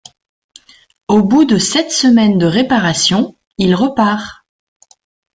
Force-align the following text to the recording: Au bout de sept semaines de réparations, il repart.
Au 1.07 1.21
bout 1.21 1.45
de 1.45 1.59
sept 1.59 1.91
semaines 1.91 2.39
de 2.39 2.47
réparations, 2.47 3.37
il 3.59 3.75
repart. 3.75 4.47